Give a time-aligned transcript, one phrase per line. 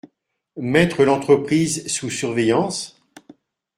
[0.57, 2.99] Mettre l’entreprise sous surveillance?